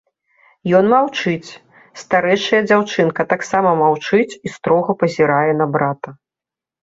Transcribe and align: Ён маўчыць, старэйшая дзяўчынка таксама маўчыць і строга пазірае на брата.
Ён 0.77 0.85
маўчыць, 0.93 1.49
старэйшая 2.03 2.61
дзяўчынка 2.69 3.21
таксама 3.35 3.69
маўчыць 3.81 4.37
і 4.49 4.53
строга 4.55 4.91
пазірае 5.03 5.51
на 5.61 5.65
брата. 5.77 6.09